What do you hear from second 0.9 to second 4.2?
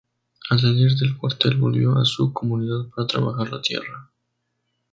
del cuartel volvió a su comunidad para trabajar la tierra.